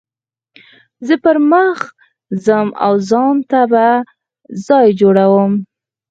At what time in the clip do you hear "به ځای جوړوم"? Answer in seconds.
3.71-5.51